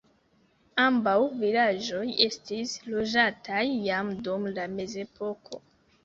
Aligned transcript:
Ambaŭ 0.83 1.11
vilaĝoj 1.41 1.99
estis 2.27 2.73
loĝataj 2.93 3.61
jam 3.89 4.09
dum 4.29 4.47
la 4.55 4.65
mezepoko. 4.79 5.61